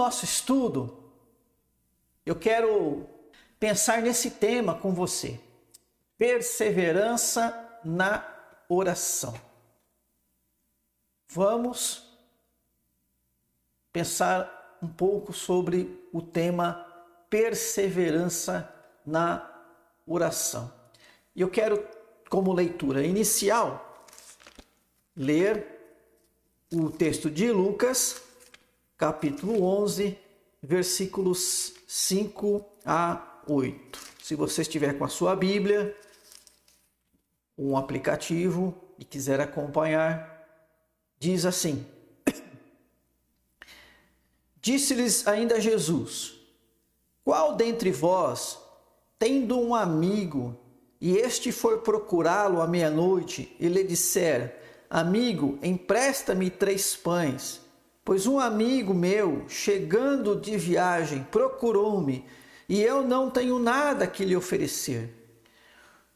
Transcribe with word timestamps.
nosso 0.00 0.24
estudo, 0.24 1.12
eu 2.24 2.34
quero 2.34 3.06
pensar 3.58 4.00
nesse 4.00 4.30
tema 4.30 4.74
com 4.74 4.94
você: 4.94 5.38
perseverança 6.16 7.78
na 7.84 8.26
oração. 8.66 9.34
Vamos 11.28 12.02
pensar 13.92 14.78
um 14.82 14.88
pouco 14.88 15.34
sobre 15.34 16.08
o 16.12 16.22
tema 16.22 16.86
perseverança 17.28 18.72
na 19.04 19.46
oração. 20.06 20.72
E 21.36 21.42
eu 21.42 21.50
quero, 21.50 21.86
como 22.30 22.54
leitura 22.54 23.04
inicial, 23.06 24.06
ler 25.14 25.78
o 26.72 26.90
texto 26.90 27.30
de 27.30 27.52
Lucas, 27.52 28.29
capítulo 29.00 29.62
11, 29.62 30.18
versículos 30.62 31.72
5 31.88 32.62
a 32.84 33.40
8. 33.48 33.98
Se 34.22 34.34
você 34.34 34.60
estiver 34.60 34.98
com 34.98 35.06
a 35.06 35.08
sua 35.08 35.34
Bíblia, 35.34 35.96
um 37.56 37.78
aplicativo 37.78 38.74
e 38.98 39.04
quiser 39.06 39.40
acompanhar, 39.40 40.46
diz 41.18 41.46
assim: 41.46 41.86
Disse-lhes 44.60 45.26
ainda 45.26 45.58
Jesus: 45.58 46.34
Qual 47.24 47.56
dentre 47.56 47.90
vós, 47.90 48.58
tendo 49.18 49.58
um 49.58 49.74
amigo, 49.74 50.54
e 51.00 51.16
este 51.16 51.50
for 51.50 51.78
procurá-lo 51.78 52.60
à 52.60 52.66
meia-noite, 52.66 53.56
e 53.58 53.66
lhe 53.66 53.82
disser: 53.82 54.84
Amigo, 54.90 55.58
empresta-me 55.62 56.50
três 56.50 56.94
pães, 56.94 57.62
pois 58.10 58.26
um 58.26 58.40
amigo 58.40 58.92
meu, 58.92 59.44
chegando 59.46 60.34
de 60.34 60.56
viagem, 60.56 61.24
procurou-me, 61.30 62.26
e 62.68 62.82
eu 62.82 63.04
não 63.04 63.30
tenho 63.30 63.56
nada 63.60 64.04
que 64.04 64.24
lhe 64.24 64.34
oferecer. 64.34 65.14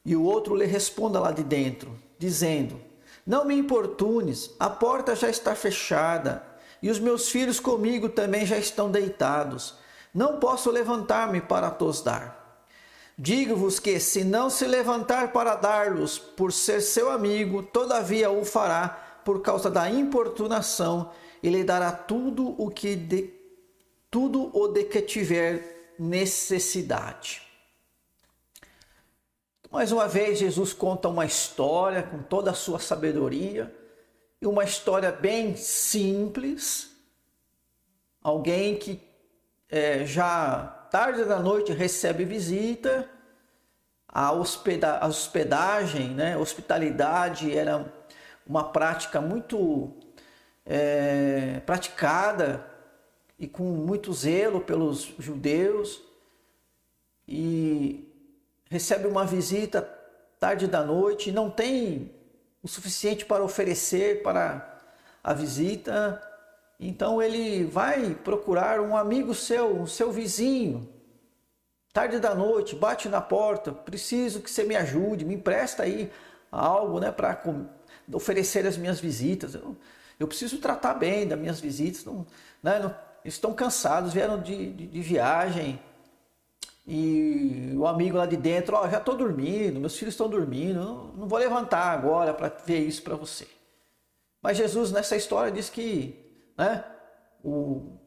E 0.04 0.16
o 0.16 0.24
outro 0.24 0.56
lhe 0.56 0.66
responda 0.66 1.20
lá 1.20 1.30
de 1.30 1.44
dentro, 1.44 1.96
dizendo: 2.18 2.80
Não 3.24 3.44
me 3.44 3.54
importunes, 3.54 4.50
a 4.58 4.68
porta 4.68 5.14
já 5.14 5.30
está 5.30 5.54
fechada 5.54 6.44
e 6.82 6.90
os 6.90 6.98
meus 6.98 7.28
filhos 7.28 7.60
comigo 7.60 8.08
também 8.08 8.44
já 8.44 8.58
estão 8.58 8.90
deitados. 8.90 9.76
Não 10.12 10.40
posso 10.40 10.72
levantar-me 10.72 11.40
para 11.40 11.70
tos 11.70 12.02
dar. 12.02 12.66
Digo-vos 13.16 13.78
que, 13.78 14.00
se 14.00 14.24
não 14.24 14.50
se 14.50 14.66
levantar 14.66 15.32
para 15.32 15.54
dar-los 15.54 16.18
por 16.18 16.52
ser 16.52 16.80
seu 16.80 17.08
amigo, 17.08 17.62
todavia 17.62 18.32
o 18.32 18.44
fará 18.44 19.20
por 19.24 19.42
causa 19.42 19.70
da 19.70 19.88
importunação 19.88 21.12
e 21.44 21.50
lhe 21.50 21.62
dará 21.62 21.92
tudo 21.92 22.54
o 22.58 22.70
que 22.70 22.96
de, 22.96 23.30
tudo 24.10 24.50
o 24.58 24.66
de 24.68 24.84
que 24.84 25.02
tiver 25.02 25.92
necessidade. 25.98 27.42
Mais 29.70 29.92
uma 29.92 30.08
vez, 30.08 30.38
Jesus 30.38 30.72
conta 30.72 31.06
uma 31.06 31.26
história 31.26 32.02
com 32.02 32.22
toda 32.22 32.50
a 32.50 32.54
sua 32.54 32.78
sabedoria 32.78 33.70
e 34.40 34.46
uma 34.46 34.64
história 34.64 35.12
bem 35.12 35.54
simples. 35.54 36.96
Alguém 38.22 38.78
que 38.78 39.02
é, 39.68 40.06
já 40.06 40.88
tarde 40.90 41.26
da 41.26 41.40
noite 41.40 41.74
recebe 41.74 42.24
visita, 42.24 43.06
a, 44.08 44.32
hospeda 44.32 44.96
a 44.96 45.06
hospedagem, 45.06 46.08
né, 46.08 46.38
hospitalidade 46.38 47.54
era 47.54 47.92
uma 48.46 48.64
prática 48.64 49.20
muito 49.20 50.03
é, 50.64 51.60
praticada 51.66 52.64
e 53.38 53.46
com 53.46 53.64
muito 53.64 54.12
zelo 54.12 54.60
pelos 54.60 55.14
judeus 55.18 56.02
e 57.26 58.08
recebe 58.70 59.06
uma 59.06 59.24
visita 59.24 59.82
tarde 60.38 60.66
da 60.66 60.84
noite, 60.84 61.32
não 61.32 61.50
tem 61.50 62.12
o 62.62 62.68
suficiente 62.68 63.24
para 63.24 63.42
oferecer 63.42 64.22
para 64.22 64.80
a 65.22 65.32
visita. 65.32 66.22
Então 66.78 67.22
ele 67.22 67.64
vai 67.64 68.14
procurar 68.14 68.80
um 68.80 68.96
amigo 68.96 69.34
seu, 69.34 69.74
um 69.74 69.86
seu 69.86 70.12
vizinho. 70.12 70.88
Tarde 71.92 72.18
da 72.18 72.34
noite, 72.34 72.74
bate 72.74 73.08
na 73.08 73.20
porta, 73.20 73.72
preciso 73.72 74.40
que 74.40 74.50
você 74.50 74.64
me 74.64 74.74
ajude, 74.74 75.24
me 75.24 75.34
empresta 75.34 75.84
aí 75.84 76.10
algo, 76.50 76.98
né, 76.98 77.12
para 77.12 77.40
oferecer 78.12 78.66
as 78.66 78.76
minhas 78.76 78.98
visitas. 78.98 79.54
Eu, 79.54 79.76
eu, 80.24 80.28
preciso 80.28 80.58
tratar 80.58 80.94
bem 80.94 81.26
das 81.26 81.38
minhas 81.38 81.60
visitas. 81.60 82.04
Não, 82.04 82.26
né, 82.62 82.78
não, 82.78 82.94
estão 83.24 83.52
cansados, 83.52 84.12
vieram 84.12 84.40
de, 84.40 84.72
de, 84.72 84.86
de 84.86 85.00
viagem, 85.00 85.80
e 86.86 87.72
o 87.76 87.86
amigo 87.86 88.18
lá 88.18 88.26
de 88.26 88.36
dentro, 88.36 88.76
ó, 88.76 88.84
oh, 88.84 88.90
já 88.90 88.98
estou 88.98 89.16
dormindo, 89.16 89.80
meus 89.80 89.96
filhos 89.96 90.12
estão 90.12 90.28
dormindo, 90.28 90.80
não, 90.80 91.06
não 91.14 91.28
vou 91.28 91.38
levantar 91.38 91.92
agora 91.92 92.34
para 92.34 92.48
ver 92.48 92.80
isso 92.80 93.02
para 93.02 93.16
você. 93.16 93.48
Mas 94.42 94.58
Jesus 94.58 94.92
nessa 94.92 95.16
história 95.16 95.50
diz 95.50 95.70
que, 95.70 96.14
né, 96.56 96.84
o 97.42 97.98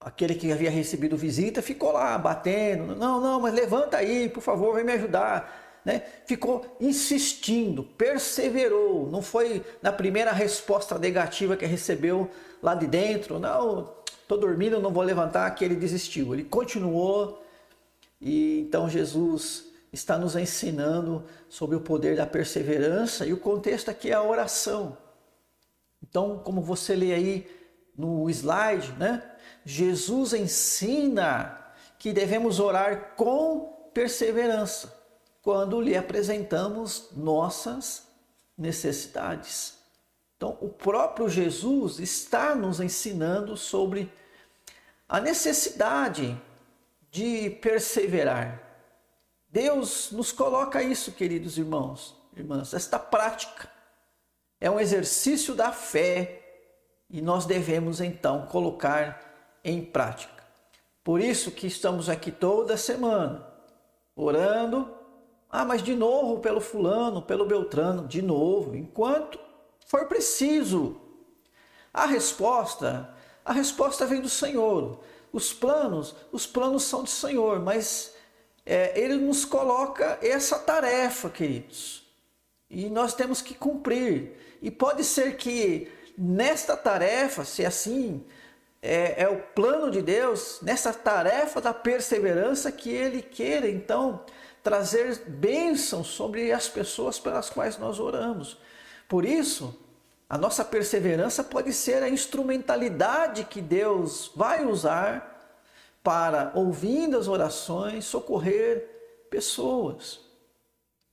aquele 0.00 0.34
que 0.34 0.52
havia 0.52 0.70
recebido 0.70 1.16
visita 1.16 1.60
ficou 1.60 1.92
lá 1.92 2.16
batendo, 2.16 2.94
não, 2.94 3.20
não, 3.20 3.40
mas 3.40 3.52
levanta 3.52 3.98
aí, 3.98 4.28
por 4.28 4.40
favor, 4.40 4.74
vem 4.74 4.84
me 4.84 4.92
ajudar, 4.92 5.75
né? 5.86 6.02
Ficou 6.26 6.76
insistindo, 6.80 7.84
perseverou, 7.84 9.08
não 9.08 9.22
foi 9.22 9.64
na 9.80 9.92
primeira 9.92 10.32
resposta 10.32 10.98
negativa 10.98 11.56
que 11.56 11.64
recebeu 11.64 12.28
lá 12.60 12.74
de 12.74 12.88
dentro, 12.88 13.38
não, 13.38 13.94
estou 14.20 14.36
dormindo, 14.36 14.80
não 14.80 14.90
vou 14.90 15.04
levantar, 15.04 15.48
que 15.54 15.64
ele 15.64 15.76
desistiu. 15.76 16.34
Ele 16.34 16.42
continuou 16.42 17.40
e 18.20 18.62
então 18.62 18.90
Jesus 18.90 19.66
está 19.92 20.18
nos 20.18 20.34
ensinando 20.34 21.24
sobre 21.48 21.76
o 21.76 21.80
poder 21.80 22.16
da 22.16 22.26
perseverança 22.26 23.24
e 23.24 23.32
o 23.32 23.38
contexto 23.38 23.88
aqui 23.88 24.10
é 24.10 24.14
a 24.14 24.22
oração. 24.24 24.98
Então, 26.02 26.40
como 26.40 26.60
você 26.60 26.96
lê 26.96 27.14
aí 27.14 27.48
no 27.96 28.28
slide, 28.28 28.92
né? 28.98 29.22
Jesus 29.64 30.32
ensina 30.32 31.64
que 31.96 32.12
devemos 32.12 32.58
orar 32.58 33.14
com 33.14 33.90
perseverança 33.94 34.95
quando 35.46 35.80
lhe 35.80 35.96
apresentamos 35.96 37.10
nossas 37.12 38.08
necessidades. 38.58 39.78
Então, 40.36 40.58
o 40.60 40.68
próprio 40.68 41.28
Jesus 41.28 42.00
está 42.00 42.52
nos 42.52 42.80
ensinando 42.80 43.56
sobre 43.56 44.12
a 45.08 45.20
necessidade 45.20 46.36
de 47.12 47.48
perseverar. 47.62 48.60
Deus 49.48 50.10
nos 50.10 50.32
coloca 50.32 50.82
isso, 50.82 51.12
queridos 51.12 51.56
irmãos, 51.56 52.16
irmãs, 52.36 52.74
esta 52.74 52.98
prática 52.98 53.70
é 54.60 54.68
um 54.68 54.80
exercício 54.80 55.54
da 55.54 55.70
fé 55.70 56.42
e 57.08 57.22
nós 57.22 57.46
devemos 57.46 58.00
então 58.00 58.46
colocar 58.46 59.60
em 59.62 59.84
prática. 59.84 60.42
Por 61.04 61.20
isso 61.20 61.52
que 61.52 61.68
estamos 61.68 62.08
aqui 62.08 62.32
toda 62.32 62.76
semana 62.76 63.46
orando. 64.16 64.95
Ah, 65.50 65.64
mas 65.64 65.82
de 65.82 65.94
novo 65.94 66.40
pelo 66.40 66.60
fulano, 66.60 67.22
pelo 67.22 67.46
Beltrano, 67.46 68.06
de 68.06 68.20
novo, 68.20 68.76
enquanto 68.76 69.38
for 69.86 70.06
preciso. 70.06 71.00
A 71.92 72.06
resposta, 72.06 73.08
a 73.44 73.52
resposta 73.52 74.04
vem 74.04 74.20
do 74.20 74.28
Senhor. 74.28 75.00
Os 75.32 75.52
planos, 75.52 76.14
os 76.32 76.46
planos 76.46 76.82
são 76.82 77.02
do 77.02 77.08
Senhor, 77.08 77.60
mas 77.60 78.14
é, 78.64 78.98
Ele 79.00 79.16
nos 79.16 79.44
coloca 79.44 80.18
essa 80.20 80.58
tarefa, 80.58 81.30
queridos. 81.30 82.04
E 82.68 82.90
nós 82.90 83.14
temos 83.14 83.40
que 83.40 83.54
cumprir. 83.54 84.32
E 84.60 84.70
pode 84.70 85.04
ser 85.04 85.36
que 85.36 85.90
nesta 86.18 86.76
tarefa, 86.76 87.44
se 87.44 87.64
assim 87.64 88.24
é, 88.82 89.22
é 89.22 89.28
o 89.28 89.38
plano 89.38 89.90
de 89.90 90.02
Deus, 90.02 90.58
nessa 90.62 90.92
tarefa 90.92 91.60
da 91.60 91.72
perseverança, 91.72 92.72
que 92.72 92.90
Ele 92.90 93.22
queira 93.22 93.68
então 93.68 94.24
trazer 94.66 95.20
bênçãos 95.28 96.08
sobre 96.08 96.50
as 96.50 96.68
pessoas 96.68 97.20
pelas 97.20 97.48
quais 97.48 97.78
nós 97.78 98.00
oramos. 98.00 98.58
Por 99.08 99.24
isso, 99.24 99.72
a 100.28 100.36
nossa 100.36 100.64
perseverança 100.64 101.44
pode 101.44 101.72
ser 101.72 102.02
a 102.02 102.08
instrumentalidade 102.08 103.44
que 103.44 103.60
Deus 103.60 104.32
vai 104.34 104.66
usar 104.66 105.54
para, 106.02 106.50
ouvindo 106.52 107.16
as 107.16 107.28
orações, 107.28 108.06
socorrer 108.06 109.26
pessoas. 109.30 110.18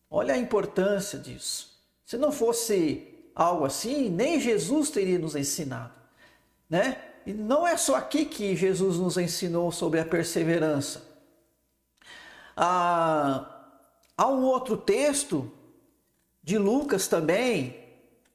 Olha 0.10 0.34
a 0.34 0.38
importância 0.40 1.20
disso. 1.20 1.80
Se 2.04 2.18
não 2.18 2.32
fosse 2.32 3.08
algo 3.36 3.66
assim, 3.66 4.10
nem 4.10 4.40
Jesus 4.40 4.90
teria 4.90 5.20
nos 5.20 5.36
ensinado, 5.36 5.94
né? 6.68 6.98
E 7.24 7.32
não 7.32 7.68
é 7.68 7.78
só 7.78 7.98
aqui 7.98 8.26
que 8.26 8.56
Jesus 8.56 8.98
nos 8.98 9.16
ensinou 9.16 9.72
sobre 9.72 10.00
a 10.00 10.06
perseverança. 10.06 11.13
Ah, 12.56 13.46
há 14.18 14.28
um 14.28 14.44
outro 14.44 14.78
texto 14.78 15.52
de 16.44 16.58
Lucas 16.58 17.08
também, 17.08 17.80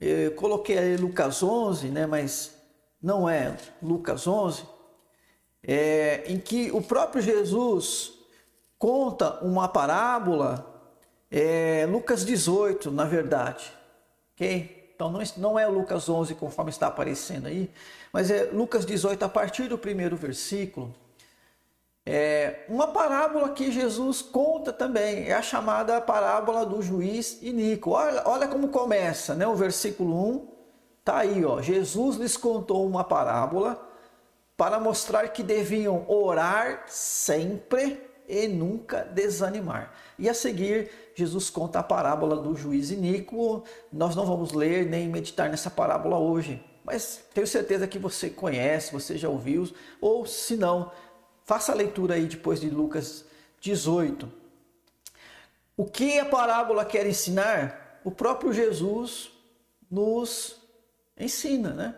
eu 0.00 0.32
coloquei 0.32 0.79
aí 0.79 0.97
Lucas 0.97 1.43
11, 1.43 1.88
né, 1.88 2.06
mas 2.06 2.56
não 3.03 3.29
é 3.29 3.56
Lucas 3.82 4.26
11, 4.26 4.62
é, 5.62 6.25
em 6.26 6.38
que 6.38 6.70
o 6.73 6.81
próprio 6.81 7.20
Jesus 7.20 8.12
conta 8.79 9.38
uma 9.44 9.69
parábola, 9.69 10.65
é, 11.31 11.87
Lucas 11.91 12.25
18, 12.25 12.91
na 12.91 13.05
verdade, 13.05 13.73
ok? 14.35 14.93
Então 14.94 15.11
não, 15.11 15.20
não 15.37 15.59
é 15.59 15.67
Lucas 15.67 16.09
11 16.09 16.35
conforme 16.35 16.70
está 16.70 16.87
aparecendo 16.87 17.47
aí, 17.47 17.70
mas 18.12 18.31
é 18.31 18.44
Lucas 18.44 18.87
18 18.87 19.23
a 19.25 19.29
partir 19.29 19.69
do 19.69 19.76
primeiro 19.76 20.17
versículo. 20.17 20.94
É 22.10 22.64
uma 22.70 22.87
parábola 22.87 23.50
que 23.50 23.70
Jesus 23.70 24.22
conta 24.22 24.72
também, 24.72 25.28
é 25.28 25.34
a 25.34 25.43
chamada 25.43 26.00
parábola 26.00 26.64
do 26.64 26.81
juiz 26.81 27.38
iníquo. 27.43 27.90
Olha, 27.90 28.22
olha 28.25 28.49
como 28.49 28.69
começa, 28.69 29.34
né? 29.34 29.46
O 29.46 29.55
versículo 29.55 30.16
1 30.16 30.49
tá 31.05 31.19
aí, 31.19 31.44
ó. 31.44 31.60
Jesus 31.60 32.16
lhes 32.16 32.34
contou 32.34 32.87
uma 32.87 33.05
parábola 33.05 33.87
para 34.56 34.81
mostrar 34.81 35.28
que 35.28 35.43
deviam 35.43 36.06
orar 36.08 36.84
sempre 36.87 38.02
e 38.26 38.49
nunca 38.49 39.05
desanimar. 39.05 39.93
E 40.19 40.31
a 40.31 40.34
seguir, 40.34 40.90
Jesus 41.14 41.50
conta 41.50 41.81
a 41.81 41.82
parábola 41.82 42.37
do 42.37 42.56
juiz 42.56 42.90
iníquo. 42.90 43.64
Nós 43.93 44.16
não 44.16 44.25
vamos 44.25 44.55
ler 44.55 44.87
nem 44.87 45.10
meditar 45.10 45.50
nessa 45.50 45.69
parábola 45.69 46.19
hoje, 46.19 46.64
mas 46.82 47.22
tenho 47.34 47.46
certeza 47.46 47.87
que 47.87 47.99
você 47.99 48.31
conhece, 48.31 48.94
você 48.94 49.19
já 49.19 49.28
ouviu, 49.28 49.69
ou 50.00 50.25
se 50.25 50.56
não, 50.56 50.90
Faça 51.48 51.72
a 51.72 51.74
leitura 51.74 52.16
aí 52.16 52.26
depois 52.26 52.60
de 52.60 52.68
Lucas 52.68 53.24
18. 53.62 54.30
O 55.74 55.86
que 55.86 56.18
a 56.18 56.26
parábola 56.26 56.84
quer 56.84 57.06
ensinar? 57.06 58.02
O 58.04 58.10
próprio 58.10 58.52
Jesus 58.52 59.30
nos 59.90 60.60
ensina, 61.18 61.70
né? 61.70 61.94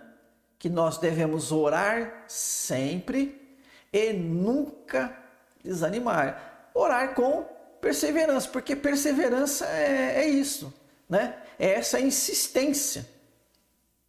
Que 0.56 0.68
nós 0.68 0.98
devemos 0.98 1.50
orar 1.50 2.26
sempre 2.28 3.58
e 3.92 4.12
nunca 4.12 5.20
desanimar. 5.64 6.70
Orar 6.72 7.16
com 7.16 7.42
perseverança, 7.80 8.48
porque 8.50 8.76
perseverança 8.76 9.66
é, 9.66 10.22
é 10.22 10.28
isso, 10.28 10.72
né? 11.08 11.42
É 11.58 11.70
essa 11.72 11.98
insistência. 11.98 13.04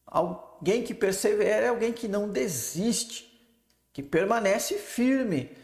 Alguém 0.05 0.83
que 0.83 0.93
persevera 0.93 1.65
é 1.65 1.69
alguém 1.69 1.91
que 1.91 2.07
não 2.07 2.29
desiste 2.29 3.30
que 3.93 4.01
permanece 4.01 4.75
firme, 4.75 5.55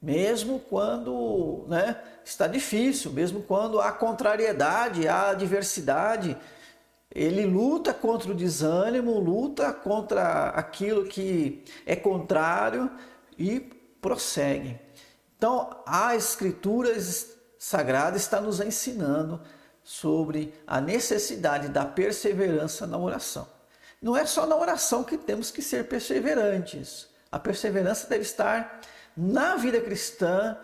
mesmo 0.00 0.60
quando 0.60 1.64
né, 1.68 2.00
está 2.24 2.46
difícil, 2.46 3.12
mesmo 3.12 3.42
quando 3.42 3.80
há 3.80 3.92
contrariedade, 3.92 5.08
há 5.08 5.30
adversidade. 5.30 6.36
Ele 7.14 7.46
luta 7.46 7.94
contra 7.94 8.30
o 8.30 8.34
desânimo, 8.34 9.18
luta 9.18 9.72
contra 9.72 10.48
aquilo 10.50 11.06
que 11.06 11.64
é 11.86 11.96
contrário 11.96 12.90
e 13.38 13.60
prossegue. 14.00 14.78
Então, 15.36 15.82
a 15.86 16.14
Escritura 16.14 16.94
Sagrada 17.58 18.16
está 18.16 18.40
nos 18.40 18.60
ensinando 18.60 19.40
sobre 19.82 20.52
a 20.66 20.80
necessidade 20.80 21.68
da 21.68 21.84
perseverança 21.84 22.86
na 22.86 22.98
oração. 22.98 23.48
Não 24.02 24.16
é 24.16 24.26
só 24.26 24.46
na 24.46 24.56
oração 24.56 25.04
que 25.04 25.16
temos 25.16 25.50
que 25.50 25.62
ser 25.62 25.88
perseverantes. 25.88 27.08
A 27.30 27.38
perseverança 27.38 28.08
deve 28.08 28.22
estar 28.22 28.80
na 29.16 29.56
vida 29.56 29.80
cristã, 29.80 30.56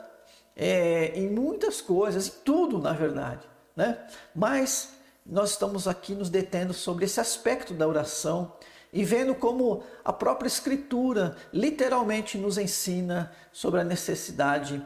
é, 0.54 1.12
em 1.14 1.28
muitas 1.30 1.80
coisas, 1.80 2.28
em 2.28 2.32
tudo, 2.44 2.78
na 2.78 2.92
verdade. 2.92 3.46
Né? 3.74 3.98
Mas 4.34 4.94
nós 5.24 5.50
estamos 5.50 5.88
aqui 5.88 6.14
nos 6.14 6.28
detendo 6.28 6.74
sobre 6.74 7.04
esse 7.04 7.20
aspecto 7.20 7.72
da 7.72 7.86
oração 7.86 8.52
e 8.92 9.04
vendo 9.04 9.34
como 9.34 9.82
a 10.04 10.12
própria 10.12 10.46
Escritura 10.46 11.36
literalmente 11.52 12.36
nos 12.36 12.58
ensina 12.58 13.32
sobre 13.50 13.80
a 13.80 13.84
necessidade 13.84 14.84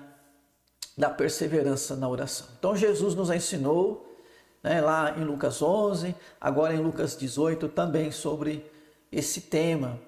da 0.96 1.10
perseverança 1.10 1.96
na 1.96 2.08
oração. 2.08 2.46
Então 2.58 2.76
Jesus 2.76 3.14
nos 3.14 3.30
ensinou 3.30 4.16
né, 4.62 4.80
lá 4.80 5.14
em 5.18 5.24
Lucas 5.24 5.60
11, 5.60 6.14
agora 6.40 6.74
em 6.74 6.80
Lucas 6.80 7.16
18 7.16 7.68
também 7.68 8.10
sobre 8.10 8.70
esse 9.10 9.42
tema. 9.42 9.98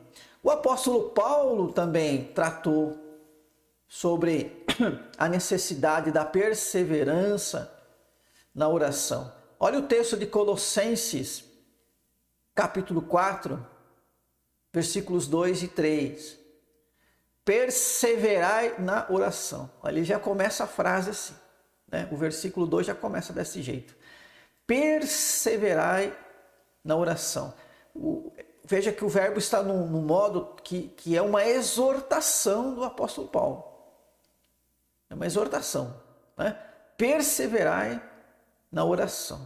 O 0.42 0.50
apóstolo 0.50 1.10
Paulo 1.10 1.72
também 1.72 2.32
tratou 2.32 2.96
sobre 3.88 4.64
a 5.18 5.28
necessidade 5.28 6.12
da 6.12 6.24
perseverança 6.24 7.72
na 8.54 8.68
oração. 8.68 9.32
Olha 9.58 9.78
o 9.78 9.86
texto 9.86 10.16
de 10.16 10.26
Colossenses, 10.26 11.44
capítulo 12.54 13.02
4, 13.02 13.64
versículos 14.72 15.26
2 15.26 15.64
e 15.64 15.68
3. 15.68 16.38
Perseverai 17.44 18.76
na 18.78 19.06
oração. 19.10 19.70
Ali 19.82 20.04
já 20.04 20.20
começa 20.20 20.64
a 20.64 20.66
frase 20.66 21.10
assim. 21.10 21.34
Né? 21.90 22.08
O 22.12 22.16
versículo 22.16 22.66
2 22.66 22.86
já 22.86 22.94
começa 22.94 23.32
desse 23.32 23.62
jeito. 23.62 23.96
Perseverai 24.66 26.16
na 26.84 26.94
oração. 26.94 27.54
O, 27.94 28.32
veja 28.68 28.92
que 28.92 29.02
o 29.02 29.08
verbo 29.08 29.38
está 29.38 29.62
no 29.62 29.74
modo 30.02 30.54
que, 30.62 30.88
que 30.88 31.16
é 31.16 31.22
uma 31.22 31.42
exortação 31.42 32.74
do 32.74 32.84
apóstolo 32.84 33.26
Paulo. 33.26 33.64
É 35.08 35.14
uma 35.14 35.24
exortação. 35.24 35.98
Né? 36.36 36.54
Perseverai 36.94 38.00
na 38.70 38.84
oração. 38.84 39.40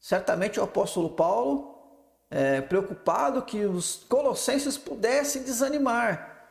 Certamente 0.00 0.58
o 0.58 0.64
apóstolo 0.64 1.10
Paulo, 1.10 1.78
é, 2.28 2.60
preocupado 2.60 3.42
que 3.42 3.64
os 3.64 4.04
colossenses 4.08 4.76
pudessem 4.76 5.44
desanimar 5.44 6.48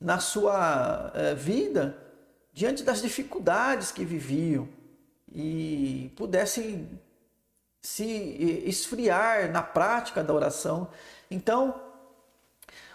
na 0.00 0.20
sua 0.20 1.12
é, 1.14 1.34
vida 1.34 1.94
diante 2.54 2.82
das 2.82 3.02
dificuldades 3.02 3.92
que 3.92 4.02
viviam 4.02 4.66
e 5.30 6.10
pudessem 6.16 6.98
se 7.82 8.04
esfriar 8.66 9.50
na 9.50 9.62
prática 9.62 10.22
da 10.22 10.32
oração. 10.32 10.88
Então, 11.30 11.74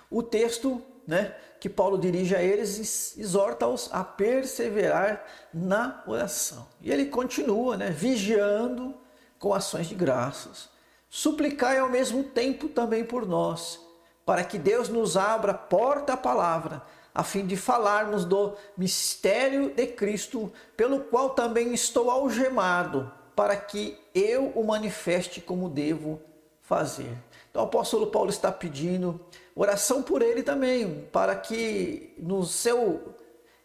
o 0.09 0.21
texto 0.21 0.81
né, 1.07 1.35
que 1.59 1.69
Paulo 1.69 1.97
dirige 1.97 2.35
a 2.35 2.41
eles 2.41 3.17
exorta-os 3.17 3.89
a 3.91 4.03
perseverar 4.03 5.25
na 5.53 6.03
oração. 6.05 6.67
E 6.81 6.91
ele 6.91 7.05
continua, 7.05 7.77
né, 7.77 7.89
vigiando 7.89 8.95
com 9.39 9.53
ações 9.53 9.87
de 9.87 9.95
graças. 9.95 10.69
Suplicai 11.09 11.77
ao 11.77 11.89
mesmo 11.89 12.23
tempo 12.23 12.67
também 12.67 13.03
por 13.03 13.25
nós, 13.27 13.79
para 14.25 14.43
que 14.43 14.57
Deus 14.57 14.89
nos 14.89 15.15
abra 15.15 15.53
porta 15.53 16.13
à 16.13 16.17
palavra, 16.17 16.81
a 17.13 17.23
fim 17.23 17.45
de 17.45 17.55
falarmos 17.55 18.25
do 18.25 18.55
mistério 18.75 19.69
de 19.73 19.85
Cristo, 19.87 20.51
pelo 20.75 21.01
qual 21.01 21.31
também 21.31 21.73
estou 21.73 22.09
algemado 22.09 23.11
para 23.35 23.55
que 23.55 23.97
eu 24.13 24.51
o 24.55 24.63
manifeste 24.63 25.41
como 25.41 25.69
devo 25.69 26.21
fazer. 26.63 27.15
Então 27.51 27.61
o 27.61 27.65
apóstolo 27.65 28.07
Paulo 28.07 28.29
está 28.29 28.51
pedindo 28.51 29.19
oração 29.55 30.01
por 30.01 30.21
ele 30.21 30.41
também, 30.41 31.07
para 31.11 31.35
que 31.35 32.15
no 32.17 32.43
seu 32.43 33.15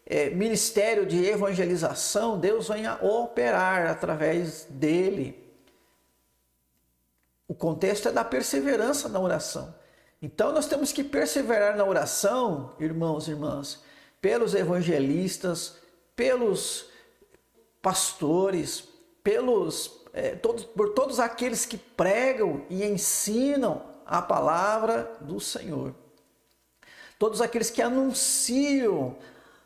é, 0.05 0.29
ministério 0.29 1.05
de 1.05 1.25
evangelização 1.25 2.39
Deus 2.39 2.67
venha 2.67 3.03
operar 3.03 3.87
através 3.87 4.67
dele. 4.69 5.49
O 7.47 7.55
contexto 7.55 8.09
é 8.09 8.11
da 8.11 8.23
perseverança 8.23 9.09
na 9.09 9.19
oração. 9.19 9.73
Então 10.21 10.51
nós 10.51 10.67
temos 10.67 10.91
que 10.91 11.03
perseverar 11.03 11.75
na 11.75 11.85
oração, 11.85 12.75
irmãos 12.79 13.27
e 13.27 13.31
irmãs, 13.31 13.81
pelos 14.21 14.53
evangelistas, 14.53 15.77
pelos 16.15 16.89
pastores, 17.81 18.83
pelos, 19.23 19.98
é, 20.13 20.35
todos, 20.35 20.63
por 20.63 20.93
todos 20.93 21.19
aqueles 21.19 21.65
que 21.65 21.77
pregam 21.77 22.65
e 22.69 22.83
ensinam 22.83 23.81
a 24.05 24.21
palavra 24.21 25.11
do 25.21 25.39
Senhor. 25.39 25.93
Todos 27.17 27.41
aqueles 27.41 27.69
que 27.69 27.81
anunciam 27.81 29.17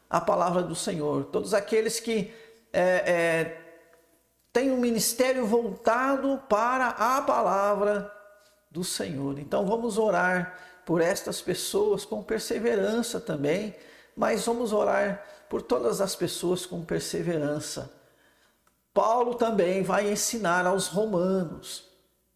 a 0.09 0.19
palavra 0.19 0.61
do 0.61 0.75
Senhor. 0.75 1.25
Todos 1.25 1.53
aqueles 1.53 1.99
que 1.99 2.33
é, 2.71 2.81
é, 2.81 3.61
têm 4.51 4.71
um 4.71 4.77
ministério 4.77 5.45
voltado 5.45 6.41
para 6.49 6.89
a 6.89 7.21
palavra 7.21 8.11
do 8.69 8.83
Senhor. 8.83 9.39
Então 9.39 9.65
vamos 9.65 9.97
orar 9.97 10.59
por 10.85 10.99
estas 10.99 11.41
pessoas 11.41 12.03
com 12.03 12.21
perseverança 12.21 13.19
também, 13.19 13.75
mas 14.15 14.45
vamos 14.45 14.73
orar 14.73 15.23
por 15.47 15.61
todas 15.61 16.01
as 16.01 16.15
pessoas 16.15 16.65
com 16.65 16.83
perseverança 16.83 18.02
Paulo 18.93 19.33
também 19.33 19.81
vai 19.81 20.11
ensinar 20.11 20.67
aos 20.67 20.87
romanos 20.87 21.89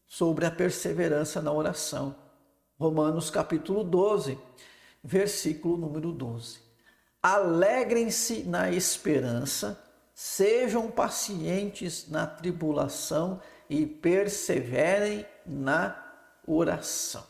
sobre 0.07 0.43
a 0.43 0.51
perseverança 0.51 1.39
na 1.39 1.51
oração. 1.51 2.15
Romanos 2.79 3.29
capítulo 3.29 3.83
12, 3.83 4.39
versículo 5.03 5.77
número 5.77 6.11
12. 6.11 6.59
Alegrem-se 7.21 8.43
na 8.43 8.71
esperança, 8.71 9.79
sejam 10.15 10.89
pacientes 10.89 12.09
na 12.09 12.25
tribulação 12.25 13.39
e 13.69 13.85
perseverem 13.85 15.27
na 15.45 15.95
oração. 16.47 17.23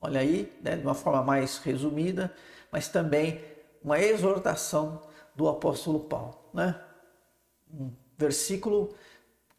Olha 0.00 0.20
aí, 0.20 0.52
né, 0.60 0.76
de 0.76 0.82
uma 0.82 0.94
forma 0.94 1.22
mais 1.22 1.58
resumida, 1.58 2.34
mas 2.72 2.88
também 2.88 3.44
uma 3.82 4.00
exortação 4.00 5.02
do 5.36 5.48
apóstolo 5.48 6.00
Paulo, 6.00 6.36
né? 6.52 6.80
Um 7.72 8.07
versículo 8.18 8.94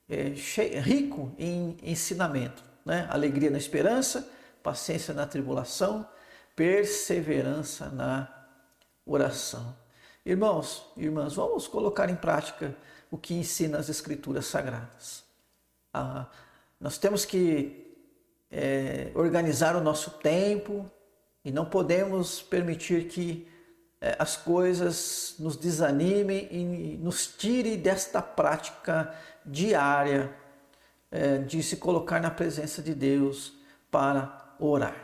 é, 0.09 0.35
cheio, 0.35 0.81
rico 0.81 1.31
em 1.37 1.77
ensinamento, 1.81 2.63
né? 2.85 3.07
Alegria 3.09 3.49
na 3.49 3.57
esperança, 3.57 4.29
paciência 4.61 5.13
na 5.13 5.25
tribulação, 5.25 6.07
perseverança 6.55 7.89
na 7.89 8.27
oração. 9.05 9.75
Irmãos, 10.25 10.85
irmãs, 10.97 11.33
vamos 11.33 11.67
colocar 11.67 12.09
em 12.09 12.15
prática 12.15 12.75
o 13.09 13.17
que 13.17 13.33
ensina 13.33 13.79
as 13.79 13.87
Escrituras 13.89 14.45
Sagradas. 14.45 15.23
Ah, 15.93 16.27
nós 16.79 16.97
temos 16.97 17.25
que 17.25 17.95
é, 18.51 19.11
organizar 19.15 19.75
o 19.75 19.81
nosso 19.81 20.11
tempo 20.11 20.89
e 21.43 21.51
não 21.51 21.65
podemos 21.65 22.41
permitir 22.41 23.07
que 23.07 23.47
as 24.17 24.37
coisas 24.37 25.35
nos 25.39 25.57
desanimem 25.57 26.47
e 26.49 26.97
nos 26.97 27.27
tire 27.27 27.75
desta 27.75 28.21
prática 28.21 29.13
diária 29.45 30.33
é, 31.11 31.39
de 31.39 31.61
se 31.61 31.77
colocar 31.77 32.21
na 32.21 32.31
presença 32.31 32.81
de 32.81 32.93
Deus 32.93 33.53
para 33.91 34.55
orar. 34.59 34.95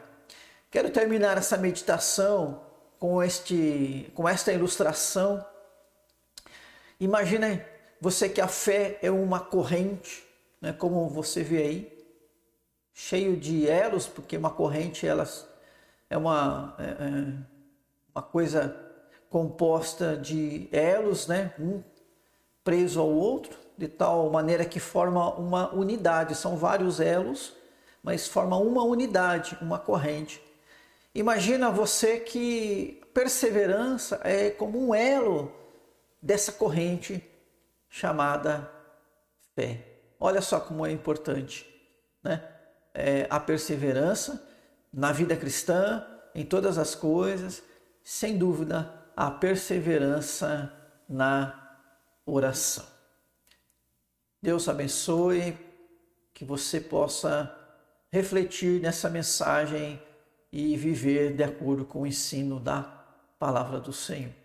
Quero 0.72 0.90
terminar 0.90 1.38
essa 1.38 1.58
meditação 1.58 2.62
com, 3.00 3.22
este, 3.22 4.12
com 4.14 4.30
esta 4.30 4.54
ilustração. 4.54 5.46
Imagine 7.00 7.62
você 8.00 8.30
que 8.30 8.40
a 8.40 8.48
fé 8.48 8.98
é 9.02 9.12
uma 9.12 9.40
corrente, 9.40 10.24
né, 10.62 10.72
como 10.72 11.10
você 11.10 11.44
vê 11.44 11.58
aí, 11.58 12.08
cheio 12.94 13.36
de 13.36 13.68
elos, 13.68 14.08
porque 14.08 14.38
uma 14.38 14.52
corrente 14.52 15.06
elas 15.06 15.46
é 16.10 16.16
uma, 16.16 16.76
é, 16.80 16.84
é 16.84 17.34
uma 18.14 18.22
coisa 18.22 18.85
composta 19.36 20.16
de 20.16 20.70
elos, 20.72 21.28
né, 21.28 21.54
um 21.60 21.84
preso 22.64 23.02
ao 23.02 23.10
outro, 23.10 23.60
de 23.78 23.86
tal 23.86 24.30
maneira 24.30 24.64
que 24.64 24.80
forma 24.80 25.30
uma 25.36 25.76
unidade. 25.76 26.36
São 26.36 26.56
vários 26.56 27.02
elos, 27.02 27.54
mas 28.02 28.30
forma 28.30 28.56
uma 28.56 28.82
unidade, 28.84 29.58
uma 29.62 29.78
corrente. 29.78 30.42
Imagina 31.14 31.70
você 31.70 32.18
que 32.18 33.02
perseverança 33.14 34.22
é 34.24 34.52
como 34.52 34.80
um 34.80 34.96
elo 34.96 35.52
dessa 36.22 36.54
corrente 36.54 37.22
chamada 37.90 38.72
fé. 39.54 39.82
Olha 40.18 40.40
só 40.40 40.62
como 40.62 40.86
é 40.86 40.94
importante, 40.94 41.70
né? 42.24 42.42
É, 42.94 43.28
a 43.30 43.38
perseverança 43.38 44.42
na 44.94 45.12
vida 45.12 45.36
cristã, 45.36 46.08
em 46.34 46.46
todas 46.46 46.78
as 46.78 46.96
coisas, 46.96 47.62
sem 48.02 48.38
dúvida, 48.38 49.04
a 49.16 49.32
perseverança 49.32 50.72
na 51.08 51.78
oração. 52.26 52.86
Deus 54.42 54.68
abençoe, 54.68 55.58
que 56.34 56.44
você 56.44 56.82
possa 56.82 57.56
refletir 58.12 58.82
nessa 58.82 59.10
mensagem 59.10 60.02
e 60.52 60.76
viver 60.78 61.34
de 61.34 61.44
acordo 61.44 61.86
com 61.86 62.02
o 62.02 62.08
ensino 62.08 62.60
da 62.60 62.84
palavra 63.40 63.80
do 63.80 63.94
Senhor. 63.94 64.45